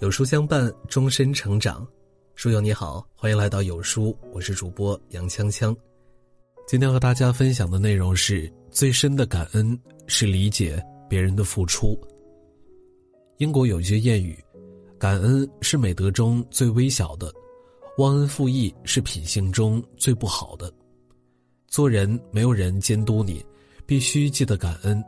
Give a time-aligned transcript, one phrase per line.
[0.00, 1.86] 有书相伴，终身成长。
[2.34, 5.76] 书友你好，欢迎来到有书，我是主播杨锵锵。
[6.66, 11.94] 今天和大家分享的内容是：最深的感恩是理解别人的付出。
[13.36, 14.42] 英国有句谚语
[14.98, 17.30] ：“感恩是美德中最微小的，
[17.98, 20.72] 忘恩负义是品性中最不好的。”
[21.68, 23.44] 做人没有人监督你，
[23.84, 24.98] 必须记得感恩；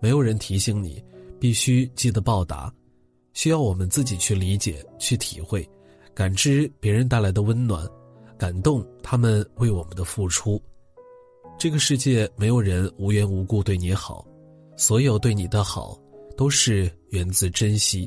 [0.00, 1.04] 没有人提醒你，
[1.38, 2.72] 必须记得报答。
[3.40, 5.66] 需要我们自己去理解、去体会、
[6.12, 7.88] 感知别人带来的温暖，
[8.36, 10.62] 感动他们为我们的付出。
[11.58, 14.22] 这个世界没有人无缘无故对你好，
[14.76, 15.98] 所有对你的好
[16.36, 18.06] 都是源自珍惜。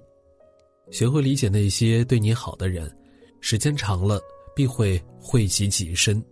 [0.91, 2.95] 学会理解那些对你好的人，
[3.41, 4.21] 时间长了
[4.55, 6.23] 必会惠及己身。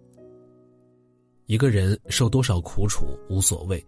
[1.48, 3.84] 一个人受多少苦楚无所谓，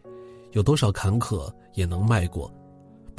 [0.54, 2.52] 有多少坎坷也能迈过。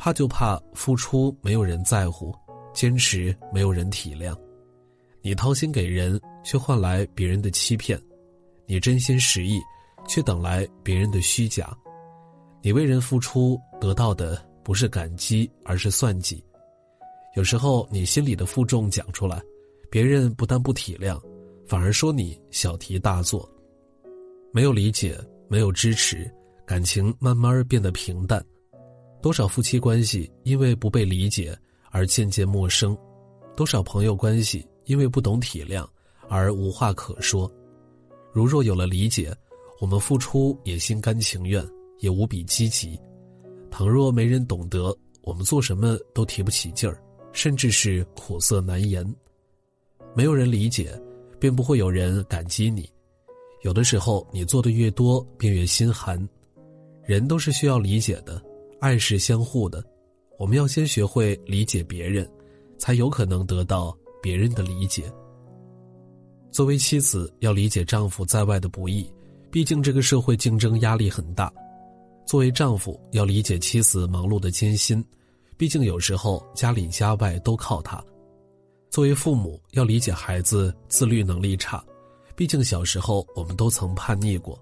[0.04, 2.30] 怕就怕付出没有人在乎，
[2.74, 4.38] 坚持没有人体谅。
[5.23, 7.98] 你掏心给人，却换来别人的欺骗；
[8.66, 9.59] 你真心实意，
[10.06, 11.74] 却等来别人的虚假。
[12.60, 16.45] 你为人付出，得到的不是感激，而是算计。
[17.34, 19.40] 有时候你心里的负重讲出来，
[19.90, 21.18] 别人不但不体谅，
[21.66, 23.51] 反而说你小题大做。
[24.52, 26.30] 没有理解，没有支持，
[26.66, 28.45] 感情慢慢变得平淡。
[29.24, 31.58] 多少夫妻关系因为不被理解
[31.90, 32.94] 而渐渐陌生，
[33.56, 35.88] 多少朋友关系因为不懂体谅
[36.28, 37.50] 而无话可说。
[38.34, 39.34] 如若有了理解，
[39.80, 41.66] 我们付出也心甘情愿，
[42.00, 43.00] 也无比积极；
[43.70, 47.02] 倘若没人懂得，我们做什么都提不起劲儿，
[47.32, 49.02] 甚至是苦涩难言。
[50.14, 51.00] 没有人理解，
[51.40, 52.86] 便不会有人感激你。
[53.62, 56.28] 有的时候，你做的越多，便越心寒。
[57.06, 58.38] 人都是需要理解的。
[58.85, 59.82] 爱是相互的，
[60.38, 62.30] 我们要先学会理解别人，
[62.77, 65.10] 才有可能得到别人的理解。
[66.53, 69.10] 作为妻子，要理解丈夫在外的不易，
[69.50, 71.50] 毕竟这个社会竞争压力很大；
[72.26, 75.03] 作为丈夫，要理解妻子忙碌的艰辛，
[75.56, 78.04] 毕竟有时候家里家外都靠他；
[78.91, 81.82] 作为父母，要理解孩子自律能力差，
[82.37, 84.54] 毕竟小时候我们都曾叛逆过；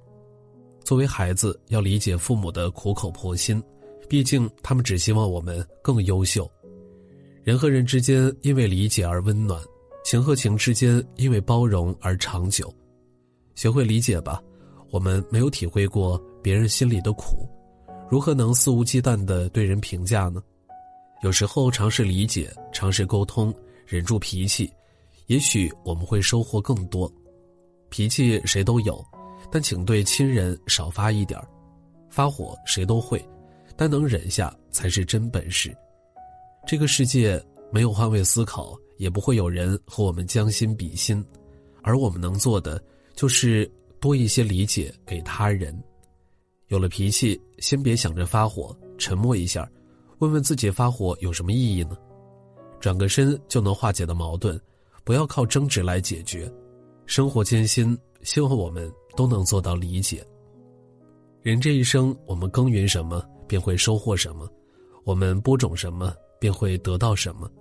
[0.85, 3.61] 作为孩子，要理解父母的苦口婆心。
[4.13, 6.47] 毕竟，他们只希望我们更优秀。
[7.43, 9.59] 人和人之间因为理解而温暖，
[10.05, 12.71] 情和情之间因为包容而长久。
[13.55, 14.39] 学会理解吧，
[14.91, 17.49] 我们没有体会过别人心里的苦，
[18.11, 20.43] 如何能肆无忌惮的对人评价呢？
[21.23, 23.51] 有时候尝试理解，尝试沟通，
[23.87, 24.71] 忍住脾气，
[25.27, 27.11] 也许我们会收获更多。
[27.89, 29.03] 脾气谁都有，
[29.51, 31.49] 但请对亲人少发一点儿
[32.11, 33.19] 发火谁都会。
[33.77, 35.75] 但能忍下才是真本事。
[36.67, 41.25] 这个世界没有换位思考，也不会有人和我们将心比心，
[41.83, 42.83] 而我们能做的
[43.15, 45.77] 就是多一些理解给他人。
[46.69, 49.69] 有了脾气，先别想着发火，沉默一下，
[50.19, 51.97] 问问自己发火有什么意义呢？
[52.81, 54.59] 转个身就能化解的矛盾，
[55.05, 56.51] 不要靠争执来解决。
[57.07, 60.25] 生活艰辛，希望我们都能做到理解。
[61.43, 63.23] 人这一生，我们耕耘什么？
[63.53, 64.51] 便会收获什么，
[65.05, 67.53] 我们播种什么，便会得到什么。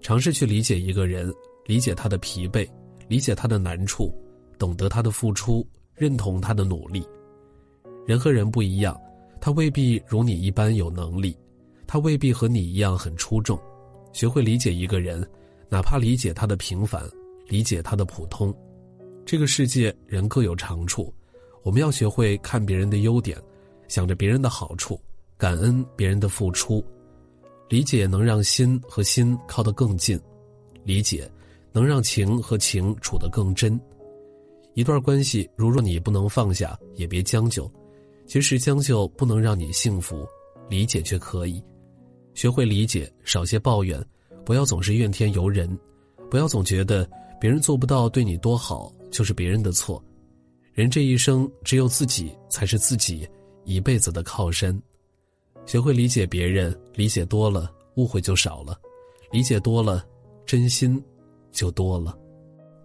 [0.00, 1.30] 尝试去理解一个人，
[1.66, 2.66] 理解他的疲惫，
[3.06, 4.10] 理解他的难处，
[4.58, 5.62] 懂得他的付出，
[5.94, 7.06] 认同他的努力。
[8.06, 8.98] 人和人不一样，
[9.38, 11.36] 他未必如你一般有能力，
[11.86, 13.60] 他未必和你一样很出众。
[14.14, 15.22] 学会理解一个人，
[15.68, 17.06] 哪怕理解他的平凡，
[17.46, 18.56] 理解他的普通。
[19.26, 21.12] 这个世界人各有长处，
[21.62, 23.36] 我们要学会看别人的优点，
[23.86, 24.98] 想着别人的好处。
[25.38, 26.82] 感恩别人的付出，
[27.68, 30.18] 理解能让心和心靠得更近，
[30.82, 31.30] 理解
[31.72, 33.78] 能让情和情处得更真。
[34.72, 37.70] 一段关系，如若你不能放下，也别将就。
[38.26, 40.26] 其实将就不能让你幸福，
[40.68, 41.62] 理解却可以。
[42.34, 44.02] 学会理解，少些抱怨，
[44.44, 45.78] 不要总是怨天尤人，
[46.30, 47.08] 不要总觉得
[47.40, 50.02] 别人做不到对你多好就是别人的错。
[50.72, 53.28] 人这一生，只有自己才是自己
[53.64, 54.76] 一辈子的靠山。
[55.66, 58.72] 学会理解别人，理解多了，误会就少了；
[59.32, 60.06] 理解多了，
[60.46, 61.02] 真心
[61.50, 62.16] 就多了。